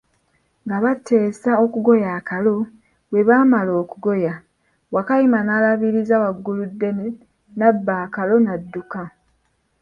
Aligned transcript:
Nga 0.65 0.77
bateesa 0.83 1.51
okugoya 1.63 2.09
akalo, 2.19 2.55
bwebaamala 3.09 3.71
okugoya, 3.83 4.33
Wakayima 4.93 5.39
naalabiriza 5.43 6.15
Wagguluddene 6.23 7.07
nabba 7.59 7.93
akalo 8.05 8.35
nadduka. 8.45 9.01